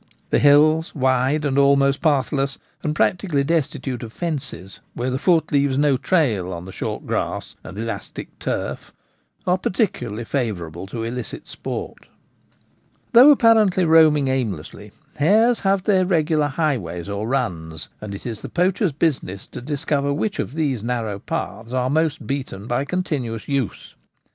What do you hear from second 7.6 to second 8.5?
and elastic